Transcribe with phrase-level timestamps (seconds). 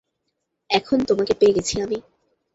[0.69, 1.97] এখন তোমাকে পেয়ে গেছি আমি।